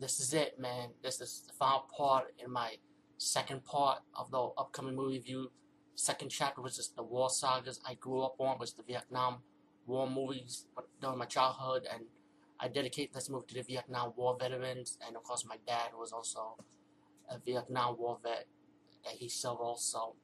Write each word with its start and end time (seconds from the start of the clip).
this 0.00 0.20
is 0.20 0.34
it, 0.34 0.58
man. 0.58 0.90
This 1.02 1.20
is 1.20 1.44
the 1.46 1.52
final 1.52 1.86
part 1.96 2.34
in 2.38 2.50
my 2.50 2.76
second 3.18 3.64
part 3.64 4.00
of 4.18 4.30
the 4.30 4.38
upcoming 4.58 4.96
movie 4.96 5.18
review. 5.18 5.50
Second 5.94 6.30
chapter 6.30 6.60
which 6.60 6.78
is 6.78 6.88
the 6.96 7.02
war 7.02 7.30
sagas 7.30 7.80
I 7.86 7.94
grew 7.94 8.22
up 8.22 8.34
on, 8.38 8.58
was 8.58 8.72
the 8.72 8.82
Vietnam 8.82 9.38
War 9.86 10.10
movies 10.10 10.66
during 11.00 11.18
my 11.18 11.26
childhood, 11.26 11.86
and 11.92 12.04
I 12.58 12.68
dedicate 12.68 13.12
this 13.12 13.30
movie 13.30 13.46
to 13.48 13.54
the 13.54 13.62
Vietnam 13.62 14.12
War 14.16 14.36
veterans, 14.38 14.98
and 15.06 15.16
of 15.16 15.22
course 15.22 15.44
my 15.46 15.56
dad 15.66 15.90
was 15.96 16.12
also 16.12 16.56
a 17.30 17.38
Vietnam 17.38 17.96
War 17.98 18.18
vet 18.22 18.46
that 19.04 19.14
he 19.14 19.28
served 19.28 19.60
also. 19.60 20.16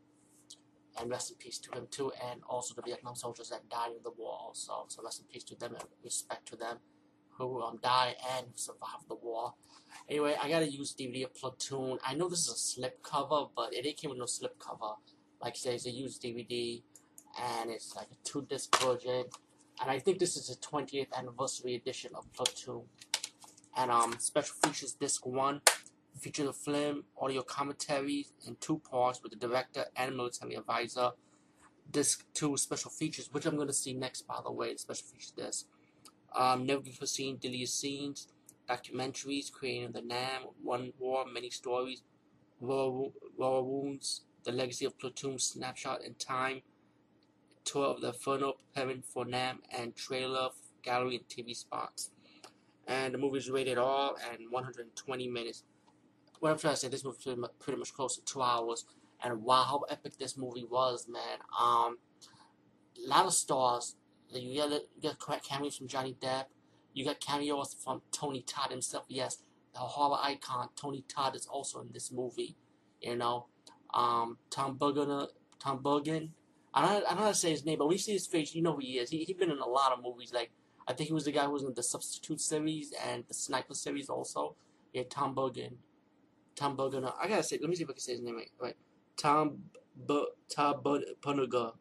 And 0.99 1.09
rest 1.09 1.31
in 1.31 1.37
peace 1.37 1.59
to 1.59 1.79
him 1.79 1.87
too, 1.89 2.11
and 2.21 2.41
also 2.49 2.75
the 2.75 2.83
Vietnam 2.83 3.15
soldiers 3.15 3.51
that 3.51 3.69
died 3.69 3.93
in 3.97 4.03
the 4.03 4.11
war 4.11 4.37
also. 4.41 4.87
So 4.89 5.03
rest 5.05 5.21
in 5.21 5.27
peace 5.27 5.45
to 5.45 5.55
them 5.55 5.75
and 5.75 5.85
respect 6.03 6.47
to 6.49 6.57
them 6.57 6.79
who 7.49 7.63
um, 7.63 7.79
died 7.83 8.17
and 8.37 8.47
who 8.47 8.53
survived 8.57 9.09
the 9.09 9.15
war. 9.15 9.55
Anyway, 10.09 10.37
I 10.41 10.49
gotta 10.49 10.71
use 10.71 10.95
DVD 10.95 11.25
of 11.25 11.35
Platoon. 11.35 11.99
I 12.05 12.15
know 12.15 12.29
this 12.29 12.41
is 12.41 12.49
a 12.49 12.59
slip 12.59 13.03
cover, 13.03 13.47
but 13.55 13.73
it 13.73 13.97
came 13.97 14.11
with 14.11 14.19
no 14.19 14.27
slip 14.27 14.59
cover. 14.59 14.95
Like 15.41 15.55
I 15.55 15.57
said, 15.57 15.75
it's 15.75 15.87
a 15.87 15.91
used 15.91 16.23
DVD, 16.23 16.83
and 17.41 17.71
it's 17.71 17.95
like 17.95 18.09
a 18.11 18.29
two 18.29 18.43
disc 18.43 18.77
version. 18.83 19.25
And 19.81 19.91
I 19.91 19.99
think 19.99 20.19
this 20.19 20.37
is 20.37 20.49
the 20.49 20.57
20th 20.57 21.13
anniversary 21.17 21.75
edition 21.75 22.11
of 22.15 22.31
Platoon. 22.33 22.83
And 23.77 23.91
um, 23.91 24.17
special 24.19 24.57
features 24.63 24.93
disc 24.93 25.25
one 25.25 25.63
features 26.19 26.49
a 26.49 26.53
film, 26.53 27.05
audio 27.19 27.43
commentaries 27.43 28.33
in 28.47 28.57
two 28.57 28.79
parts 28.79 29.23
with 29.23 29.33
the 29.33 29.39
director 29.39 29.87
and 29.97 30.17
military 30.17 30.55
advisor. 30.55 31.13
Disc 31.91 32.25
two 32.35 32.57
special 32.57 32.91
features, 32.91 33.29
which 33.33 33.47
I'm 33.47 33.57
gonna 33.57 33.73
see 33.73 33.95
next, 33.95 34.23
by 34.23 34.41
the 34.45 34.53
way. 34.53 34.77
Special 34.77 35.07
features 35.07 35.33
disc 35.37 35.67
um, 36.35 36.67
never 36.67 36.81
before 36.81 37.07
seen 37.07 37.39
deleted 37.39 37.69
scenes, 37.69 38.29
documentaries 38.69 39.51
creating 39.51 39.93
the 39.93 40.03
Nam, 40.03 40.43
One 40.63 40.93
War, 40.99 41.25
many 41.27 41.51
stories, 41.51 42.03
War, 42.61 43.11
War 43.37 43.65
Wounds, 43.65 44.23
the 44.45 44.53
legacy 44.53 44.85
of 44.85 44.99
Platoon, 44.99 45.39
snapshot 45.39 46.03
in 46.03 46.15
time, 46.15 46.63
tour 47.65 47.87
of 47.87 48.01
the 48.01 48.09
Inferno 48.09 48.55
preparing 48.73 49.03
for 49.03 49.25
Nam, 49.25 49.61
and 49.71 49.97
trailer, 49.97 50.51
gallery, 50.83 51.17
and 51.17 51.29
TV 51.29 51.55
spots. 51.55 52.11
And 52.87 53.15
the 53.15 53.19
movie 53.19 53.39
is 53.39 53.51
rated 53.51 53.79
R 53.79 54.15
and 54.33 54.51
120 54.51 55.29
minutes. 55.29 55.65
What 56.41 56.53
I'm 56.53 56.59
trying 56.59 56.75
to 56.75 56.81
say, 56.81 56.89
this 56.89 57.05
movie 57.05 57.19
pretty 57.23 57.41
much, 57.41 57.51
pretty 57.59 57.79
much 57.79 57.93
close 57.93 58.17
to 58.17 58.25
two 58.25 58.43
hours. 58.43 58.87
And 59.23 59.43
wow, 59.43 59.65
how 59.65 59.81
epic 59.91 60.17
this 60.19 60.37
movie 60.37 60.67
was, 60.69 61.07
man. 61.07 61.39
Um, 61.61 61.99
a 62.97 63.09
lot 63.09 63.27
of 63.27 63.35
stars 63.35 63.97
you 64.33 64.55
get 64.55 64.71
you 65.01 65.11
get 65.29 65.43
cameos 65.43 65.77
from 65.77 65.89
Johnny 65.89 66.17
Depp. 66.21 66.47
You 66.93 67.05
got 67.05 67.21
cameos 67.21 67.77
from 67.83 68.03
Tony 68.13 68.43
Todd 68.43 68.71
himself. 68.71 69.05
Yes, 69.09 69.39
the 69.73 69.81
horror 69.81 70.19
icon 70.23 70.69
Tony 70.77 71.05
Todd 71.09 71.37
is 71.37 71.47
also 71.47 71.81
in 71.81 71.89
this 71.93 72.11
movie. 72.13 72.57
You 73.01 73.17
know, 73.17 73.47
um, 73.95 74.39
Tom 74.51 74.77
Bergen. 74.77 75.27
Tom 75.59 75.83
Bergen. 75.83 76.33
I 76.73 76.83
don't, 76.83 77.05
I 77.05 77.09
don't 77.11 77.17
know 77.17 77.23
how 77.25 77.29
to 77.29 77.35
say 77.35 77.51
his 77.51 77.65
name, 77.65 77.79
but 77.79 77.87
when 77.87 77.95
you 77.95 77.99
see 77.99 78.13
his 78.13 78.27
face, 78.27 78.55
you 78.55 78.63
know 78.63 78.75
who 78.75 78.81
he 78.81 78.99
is. 78.99 79.11
He 79.11 79.25
he 79.25 79.33
been 79.35 79.51
in 79.51 79.59
a 79.59 79.69
lot 79.69 79.93
of 79.93 80.03
movies. 80.03 80.33
Like 80.33 80.51
I 80.87 80.93
think 80.93 81.09
he 81.09 81.15
was 81.15 81.25
the 81.25 81.33
guy 81.33 81.45
who 81.45 81.53
was 81.53 81.63
in 81.63 81.75
the 81.75 81.83
Substitute 81.83 82.41
series 82.41 82.93
and 83.05 83.25
the 83.29 83.35
Sniper 83.35 83.75
series 83.75 84.09
also. 84.09 84.57
Yeah, 84.93 85.05
Tom 85.09 85.35
Bergen. 85.35 85.79
Tom 86.57 86.77
Bergen. 86.77 87.05
I 87.05 87.29
gotta 87.29 87.43
say, 87.43 87.59
let 87.61 87.71
me 87.71 87.77
see 87.77 87.85
if 87.85 87.91
I 87.91 87.93
can 87.93 88.01
say 88.01 88.13
his 88.13 88.23
name 88.23 88.37
right. 88.37 88.51
right. 88.61 88.77
Tom 89.17 89.59
B- 90.07 90.29
Tom 90.49 90.83
Bergen. 90.83 91.73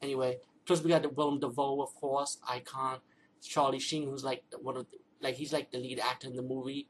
Anyway, 0.00 0.38
Plus, 0.68 0.82
we 0.82 0.90
got 0.90 1.00
the 1.00 1.08
Willem 1.08 1.40
Dafoe, 1.40 1.80
of 1.80 1.94
course, 1.94 2.36
icon. 2.46 2.98
Charlie 3.40 3.78
Sheen, 3.78 4.04
who's 4.04 4.22
like 4.22 4.42
one 4.60 4.76
of 4.76 4.86
the, 4.90 4.98
like 5.22 5.34
he's 5.34 5.50
like 5.50 5.70
the 5.70 5.78
lead 5.78 5.98
actor 5.98 6.28
in 6.28 6.36
the 6.36 6.42
movie. 6.42 6.88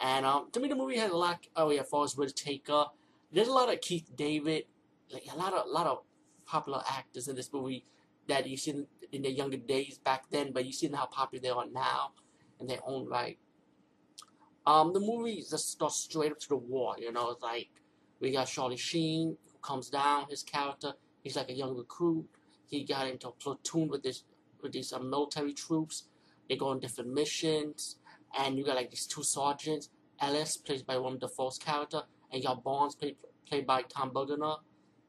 And 0.00 0.24
um, 0.24 0.52
to 0.52 0.60
me, 0.60 0.68
the 0.68 0.76
movie 0.76 0.98
has 0.98 1.10
a 1.10 1.16
lot. 1.16 1.44
Oh 1.56 1.70
yeah, 1.70 1.82
Forest 1.82 2.16
Whitaker. 2.16 2.84
There's 3.32 3.48
a 3.48 3.52
lot 3.52 3.72
of 3.72 3.80
Keith 3.80 4.08
David, 4.14 4.66
like 5.12 5.24
a 5.32 5.36
lot 5.36 5.52
of 5.52 5.66
a 5.66 5.68
lot 5.68 5.88
of 5.88 6.02
popular 6.46 6.80
actors 6.88 7.26
in 7.26 7.34
this 7.34 7.52
movie 7.52 7.84
that 8.28 8.46
you 8.46 8.56
see 8.56 8.70
in, 8.70 8.86
in 9.10 9.22
their 9.22 9.32
younger 9.32 9.56
days 9.56 9.98
back 9.98 10.30
then, 10.30 10.52
but 10.52 10.64
you 10.64 10.72
see 10.72 10.88
how 10.88 11.06
popular 11.06 11.42
they 11.42 11.48
are 11.48 11.66
now 11.66 12.12
in 12.60 12.68
their 12.68 12.80
own 12.86 13.08
right. 13.08 13.38
Um, 14.64 14.92
the 14.92 15.00
movie 15.00 15.44
just 15.50 15.76
goes 15.76 15.96
straight 15.96 16.30
up 16.30 16.38
to 16.38 16.48
the 16.50 16.56
war. 16.56 16.94
You 16.96 17.10
know, 17.10 17.30
it's 17.30 17.42
like 17.42 17.70
we 18.20 18.30
got 18.30 18.46
Charlie 18.46 18.76
Sheen 18.76 19.36
who 19.50 19.58
comes 19.60 19.90
down. 19.90 20.26
His 20.30 20.44
character, 20.44 20.92
he's 21.24 21.34
like 21.34 21.48
a 21.48 21.54
young 21.54 21.76
recruit 21.76 22.28
he 22.68 22.84
got 22.84 23.08
into 23.08 23.28
a 23.28 23.32
platoon 23.32 23.88
with 23.88 24.02
this 24.02 24.24
with 24.62 24.72
these 24.72 24.92
uh, 24.92 24.98
military 24.98 25.52
troops. 25.52 26.04
They 26.48 26.56
go 26.56 26.68
on 26.68 26.80
different 26.80 27.12
missions, 27.12 27.96
and 28.38 28.56
you 28.56 28.64
got 28.64 28.76
like 28.76 28.90
these 28.90 29.06
two 29.06 29.22
sergeants. 29.22 29.90
Ellis, 30.20 30.56
played 30.56 30.84
by 30.86 30.96
Willem 30.96 31.18
Dafoe's 31.18 31.58
character, 31.58 32.02
and 32.30 32.42
you 32.42 32.48
got 32.48 32.62
Barnes, 32.64 32.94
played 32.94 33.16
played 33.48 33.66
by 33.66 33.82
Tom 33.82 34.10
Bergener. 34.10 34.58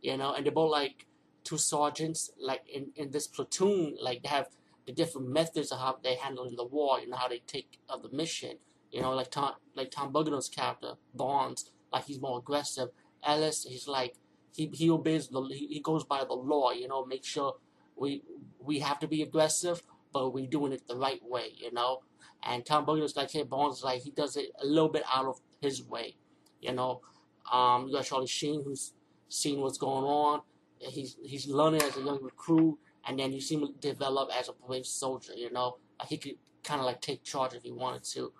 You 0.01 0.17
know, 0.17 0.33
and 0.33 0.45
they're 0.45 0.53
both 0.53 0.71
like 0.71 1.05
two 1.43 1.57
sergeants, 1.57 2.31
like 2.39 2.61
in 2.71 2.91
in 2.95 3.11
this 3.11 3.27
platoon. 3.27 3.97
Like 4.01 4.23
they 4.23 4.29
have 4.29 4.47
the 4.85 4.93
different 4.93 5.29
methods 5.29 5.71
of 5.71 5.79
how 5.79 5.97
they 6.01 6.15
handle 6.15 6.45
in 6.45 6.55
the 6.55 6.65
war. 6.65 6.99
You 6.99 7.09
know 7.09 7.17
how 7.17 7.27
they 7.27 7.41
take 7.45 7.79
of 7.89 8.03
the 8.03 8.09
mission. 8.09 8.57
You 8.91 9.01
know, 9.01 9.11
like 9.11 9.31
Tom 9.31 9.53
like 9.75 9.91
Tom 9.91 10.13
Bergener's 10.13 10.49
character, 10.49 10.93
Barnes, 11.13 11.71
like 11.91 12.05
he's 12.05 12.21
more 12.21 12.39
aggressive. 12.39 12.89
Ellis, 13.23 13.65
he's 13.67 13.87
like 13.87 14.15
he 14.51 14.69
he 14.73 14.89
obeys 14.89 15.27
the 15.27 15.41
he 15.49 15.79
goes 15.83 16.03
by 16.03 16.23
the 16.23 16.33
law. 16.33 16.71
You 16.71 16.87
know, 16.87 17.05
make 17.05 17.25
sure 17.25 17.55
we 17.95 18.23
we 18.59 18.79
have 18.79 18.99
to 18.99 19.07
be 19.07 19.21
aggressive, 19.21 19.81
but 20.13 20.33
we're 20.33 20.47
doing 20.47 20.73
it 20.73 20.87
the 20.87 20.95
right 20.95 21.21
way. 21.23 21.53
You 21.55 21.71
know, 21.71 21.99
and 22.43 22.65
Tom 22.65 22.85
Williams 22.85 23.15
like 23.15 23.31
hey 23.31 23.43
Barnes 23.43 23.83
like 23.83 24.01
he 24.01 24.11
does 24.11 24.35
it 24.35 24.51
a 24.61 24.65
little 24.65 24.89
bit 24.89 25.03
out 25.11 25.25
of 25.25 25.39
his 25.61 25.83
way. 25.83 26.15
You 26.61 26.73
know, 26.73 27.01
um, 27.51 27.87
you 27.87 27.93
got 27.93 28.05
Charlie 28.05 28.27
Sheen 28.27 28.63
who's 28.63 28.93
seen 29.27 29.61
what's 29.61 29.77
going 29.77 30.05
on. 30.05 30.41
He's 30.79 31.17
he's 31.23 31.47
learning 31.47 31.81
as 31.81 31.97
a 31.97 32.01
young 32.01 32.19
recruit, 32.21 32.77
and 33.07 33.19
then 33.19 33.33
you 33.33 33.41
see 33.41 33.55
him 33.55 33.75
develop 33.79 34.29
as 34.37 34.49
a 34.49 34.53
brave 34.67 34.85
soldier. 34.85 35.33
You 35.35 35.51
know, 35.51 35.77
he 36.07 36.17
could 36.17 36.35
kind 36.63 36.79
of 36.79 36.85
like 36.85 37.01
take 37.01 37.23
charge 37.23 37.53
if 37.53 37.63
he 37.63 37.71
wanted 37.71 38.03
to. 38.03 38.31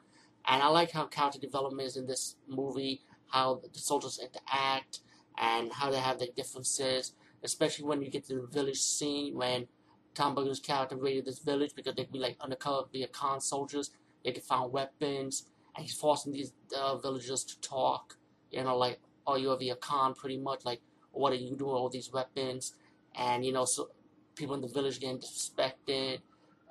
And 0.47 0.63
I 0.63 0.67
like 0.67 0.91
how 0.91 1.05
character 1.05 1.39
development 1.39 1.87
is 1.87 1.97
in 1.97 2.07
this 2.07 2.35
movie, 2.47 3.01
how 3.27 3.61
the 3.73 3.79
soldiers 3.79 4.19
interact, 4.19 5.01
and 5.39 5.71
how 5.71 5.89
they 5.89 5.99
have 5.99 6.19
their 6.19 6.27
differences, 6.35 7.13
especially 7.43 7.85
when 7.85 8.01
you 8.01 8.09
get 8.09 8.25
to 8.25 8.35
the 8.35 8.47
village 8.47 8.79
scene 8.79 9.35
when 9.35 9.67
Tom 10.13 10.35
Bergener's 10.35 10.59
character 10.59 10.97
raided 10.97 11.25
this 11.25 11.39
village 11.39 11.71
because 11.75 11.95
they 11.95 12.03
could 12.03 12.13
be 12.13 12.19
like 12.19 12.37
undercover 12.41 12.87
Viet 12.91 13.13
Cong 13.13 13.39
soldiers. 13.39 13.91
They 14.23 14.33
could 14.33 14.43
find 14.43 14.71
weapons, 14.71 15.45
and 15.75 15.85
he's 15.85 15.95
forcing 15.95 16.33
these 16.33 16.53
uh, 16.77 16.97
villagers 16.97 17.43
to 17.45 17.59
talk. 17.61 18.17
You 18.51 18.63
know, 18.63 18.77
like, 18.77 18.99
oh, 19.25 19.35
you're 19.35 19.57
a 19.57 19.75
Cong, 19.75 20.13
pretty 20.13 20.37
much. 20.37 20.65
Like, 20.65 20.81
what 21.11 21.31
are 21.31 21.37
you 21.37 21.55
doing 21.55 21.71
with 21.71 21.79
all 21.79 21.89
these 21.89 22.11
weapons? 22.11 22.73
And 23.15 23.45
you 23.45 23.53
know, 23.53 23.65
so 23.65 23.89
people 24.35 24.55
in 24.55 24.61
the 24.61 24.67
village 24.67 24.99
getting 24.99 25.19
disrespected, 25.19 26.19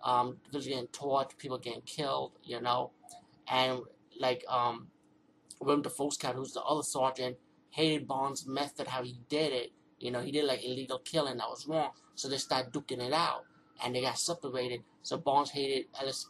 um, 0.05 0.37
the 0.45 0.51
village 0.51 0.69
getting 0.69 0.87
tortured, 0.89 1.39
people 1.39 1.59
getting 1.59 1.83
killed. 1.83 2.33
You 2.45 2.61
know, 2.61 2.91
and 3.51 3.81
like 4.21 4.45
um, 4.47 4.89
Willem 5.61 5.83
Dafoe's 5.83 6.19
character, 6.19 6.41
who's 6.41 6.53
the 6.53 6.63
other 6.63 6.83
sergeant, 6.83 7.37
hated 7.71 8.07
Bond's 8.07 8.47
method, 8.47 8.89
how 8.89 9.03
he 9.03 9.19
did 9.29 9.53
it. 9.53 9.73
You 9.99 10.11
know, 10.11 10.21
he 10.21 10.31
did 10.31 10.45
like 10.45 10.65
illegal 10.65 10.99
killing 10.99 11.39
that 11.39 11.49
was 11.49 11.67
wrong. 11.67 11.91
So 12.15 12.29
they 12.29 12.37
started 12.37 12.73
duking 12.73 13.01
it 13.01 13.13
out, 13.13 13.45
and 13.83 13.95
they 13.95 14.01
got 14.01 14.19
separated. 14.19 14.83
So 15.03 15.19
Bonds 15.19 15.51
hated 15.51 15.87
Ellis, 16.01 16.27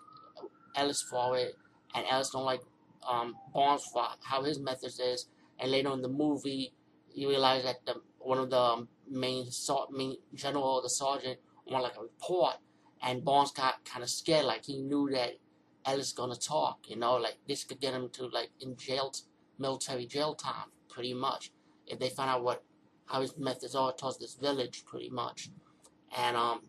Ellis 0.75 1.03
for 1.03 1.37
it, 1.37 1.56
and 1.94 2.04
Ellis 2.10 2.31
don't 2.31 2.44
like 2.44 2.62
um, 3.09 3.37
Bonds 3.53 3.84
for 3.93 4.04
how 4.22 4.43
his 4.43 4.59
methods 4.59 5.00
is. 5.00 5.26
And 5.59 5.71
later 5.71 5.93
in 5.93 6.03
the 6.03 6.09
movie, 6.09 6.72
you 7.15 7.28
realize 7.28 7.65
that 7.65 7.84
the 7.84 8.00
one 8.19 8.38
of 8.38 8.50
the 8.50 8.87
main 9.10 9.47
main 9.91 10.16
general, 10.34 10.82
the 10.82 10.91
sergeant, 10.91 11.38
wanted 11.66 11.84
like 11.84 11.97
a 11.97 12.03
report, 12.03 12.56
and 13.03 13.25
Bonds 13.25 13.53
got 13.53 13.84
kind 13.84 14.03
of 14.03 14.10
scared, 14.10 14.44
like 14.44 14.65
he 14.65 14.78
knew 14.78 15.09
that 15.12 15.34
Ellis 15.84 16.12
gonna 16.12 16.37
talk. 16.37 16.78
You 16.88 16.97
know, 16.97 17.15
like 17.16 17.38
this 17.47 17.65
could 17.65 17.81
get 17.81 17.94
him 17.94 18.09
to 18.10 18.26
like 18.26 18.50
in 18.61 18.76
jail, 18.76 19.12
military 19.58 20.06
jail 20.06 20.34
time 20.34 20.70
pretty 20.88 21.14
much. 21.14 21.52
If 21.87 21.99
they 21.99 22.10
find 22.10 22.31
out 22.31 22.44
what 22.44 22.62
how 23.06 23.22
his 23.22 23.37
methods 23.38 23.75
are 23.75 23.93
towards 23.93 24.19
this 24.19 24.34
village, 24.34 24.84
pretty 24.84 25.08
much. 25.08 25.50
And 26.16 26.37
um, 26.37 26.60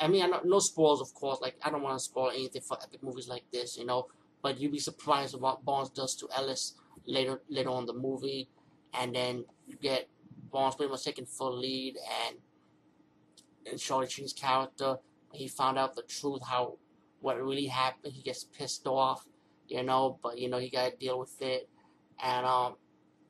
I 0.00 0.08
mean, 0.08 0.22
I 0.22 0.26
know, 0.26 0.40
no 0.44 0.58
spoils, 0.58 1.00
of 1.00 1.12
course. 1.14 1.40
Like 1.40 1.56
I 1.62 1.70
don't 1.70 1.82
want 1.82 1.98
to 1.98 2.04
spoil 2.04 2.30
anything 2.30 2.62
for 2.62 2.76
epic 2.82 3.02
movies 3.02 3.28
like 3.28 3.44
this, 3.52 3.76
you 3.76 3.86
know. 3.86 4.08
But 4.42 4.60
you'd 4.60 4.72
be 4.72 4.78
surprised 4.78 5.34
at 5.34 5.40
what 5.40 5.64
Barnes 5.64 5.90
does 5.90 6.14
to 6.16 6.28
Ellis 6.36 6.74
later 7.06 7.40
later 7.48 7.70
on 7.70 7.86
the 7.86 7.94
movie, 7.94 8.48
and 8.92 9.14
then 9.14 9.44
you 9.66 9.76
get 9.80 10.08
Barnes 10.52 10.74
pretty 10.74 10.90
much 10.90 11.04
taking 11.04 11.26
full 11.26 11.56
lead, 11.58 11.96
and 12.26 12.36
and 13.66 13.78
Charlie 13.78 14.08
Sheen's 14.08 14.32
character. 14.32 14.96
He 15.32 15.48
found 15.48 15.78
out 15.78 15.96
the 15.96 16.02
truth, 16.02 16.42
how 16.46 16.76
what 17.20 17.42
really 17.42 17.66
happened. 17.66 18.12
He 18.12 18.22
gets 18.22 18.44
pissed 18.44 18.86
off, 18.86 19.26
you 19.66 19.82
know, 19.82 20.18
but 20.22 20.38
you 20.38 20.48
know 20.48 20.58
he 20.58 20.68
got 20.68 20.90
to 20.90 20.96
deal 20.96 21.18
with 21.18 21.40
it, 21.40 21.68
and 22.22 22.46
um, 22.46 22.76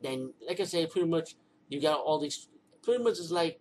then 0.02 0.32
like 0.46 0.60
I 0.60 0.64
said, 0.64 0.90
pretty 0.90 1.08
much 1.08 1.36
you 1.68 1.80
got 1.80 2.00
all 2.00 2.18
these. 2.18 2.48
Pretty 2.82 3.02
much 3.02 3.18
it's 3.18 3.30
like 3.30 3.60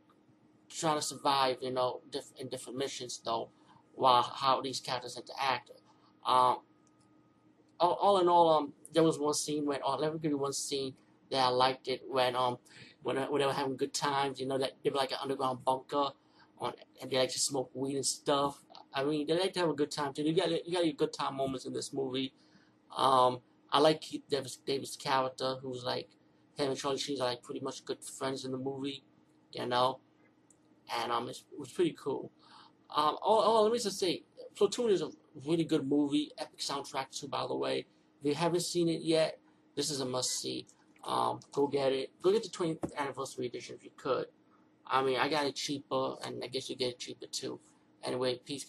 trying 0.70 0.98
to 0.98 1.02
survive, 1.02 1.58
you 1.62 1.72
know, 1.72 2.02
diff- 2.12 2.34
in 2.38 2.50
different 2.50 2.78
missions 2.78 3.22
though, 3.24 3.50
while 3.96 4.24
how 4.24 4.62
these 4.62 4.80
characters 4.80 5.18
interact. 5.18 5.72
Um, 6.26 6.58
all, 7.80 7.94
all 7.94 8.20
in 8.20 8.28
all, 8.28 8.50
um, 8.50 8.74
there 8.94 9.04
was 9.04 9.18
one 9.20 9.34
scene 9.34 9.66
when, 9.66 9.80
oh, 9.84 9.98
let 9.98 10.14
me 10.14 10.20
give 10.20 10.32
you 10.32 10.38
one 10.38 10.54
scene 10.54 10.94
that 11.32 11.46
I 11.46 11.48
liked 11.50 11.88
it 11.88 12.02
when 12.08 12.36
um 12.36 12.58
when, 13.02 13.18
when 13.18 13.42
they 13.42 13.46
were 13.46 13.54
having 13.54 13.76
good 13.76 13.94
times. 13.94 14.40
You 14.40 14.48
know 14.48 14.58
that 14.58 14.74
they 14.84 14.90
were 14.90 14.98
like 14.98 15.12
an 15.12 15.18
underground 15.22 15.64
bunker, 15.66 16.10
on 16.60 16.74
and 17.02 17.12
they 17.12 17.18
like 17.18 17.32
to 17.32 17.40
smoke 17.40 17.72
weed 17.74 17.96
and 17.96 18.06
stuff. 18.06 18.60
I 18.94 19.04
mean, 19.04 19.28
they 19.28 19.38
like 19.38 19.54
to 19.54 19.62
have 19.62 19.70
a 19.70 19.74
good 19.74 19.92
time 19.92 20.14
too. 20.14 20.24
You 20.24 20.34
got 20.34 20.50
you 20.50 20.74
got 20.74 20.86
your 20.86 20.94
good 20.94 21.14
time 21.14 21.36
moments 21.36 21.66
in 21.66 21.74
this 21.74 21.92
movie. 21.94 22.34
Um, 22.96 23.40
I 23.74 23.80
like 23.80 24.02
Keith 24.02 24.24
Davis 24.30 24.58
Davis' 24.58 24.96
character, 24.96 25.56
who's 25.62 25.84
like 25.84 26.08
him 26.56 26.70
and 26.70 26.78
Charlie 26.78 27.00
Sheen 27.00 27.20
are 27.20 27.26
like 27.26 27.42
pretty 27.42 27.60
much 27.60 27.84
good 27.84 28.04
friends 28.04 28.46
in 28.46 28.52
the 28.52 28.58
movie, 28.58 29.04
you 29.52 29.66
know, 29.66 30.00
and 30.96 31.12
um, 31.12 31.28
it 31.28 31.38
was 31.58 31.72
pretty 31.72 31.96
cool. 32.00 32.32
Um, 32.96 33.18
oh, 33.24 33.42
oh, 33.44 33.64
let 33.64 33.72
me 33.72 33.80
just 33.80 34.00
say, 34.00 34.24
Platoon 34.56 34.92
is 34.92 35.02
a 35.02 35.10
really 35.48 35.64
good 35.64 35.88
movie, 35.88 36.32
epic 36.38 36.60
soundtrack 36.60 37.10
too, 37.10 37.28
by 37.28 37.48
the 37.48 37.56
way. 37.56 37.88
If 38.22 38.28
you 38.28 38.36
haven't 38.36 38.62
seen 38.62 38.88
it 38.88 39.02
yet, 39.02 39.40
this 39.76 39.90
is 39.90 40.00
a 40.00 40.06
must 40.06 40.40
see. 40.40 40.68
Um, 41.04 41.40
go 41.52 41.68
get 41.68 41.92
it. 41.92 42.12
Go 42.22 42.32
get 42.32 42.44
the 42.44 42.50
20th 42.50 42.96
anniversary 42.96 43.48
edition 43.48 43.76
if 43.76 43.84
you 43.84 43.90
could. 43.98 44.28
I 44.86 45.02
mean, 45.02 45.18
I 45.18 45.28
got 45.30 45.48
it 45.48 45.56
cheaper, 45.56 46.16
and 46.24 46.44
I 46.44 46.48
guess 46.48 46.70
you 46.70 46.76
get 46.76 46.90
it 46.90 47.00
cheaper 47.00 47.26
too. 47.26 47.60
Anyway, 48.04 48.40
peace. 48.46 48.66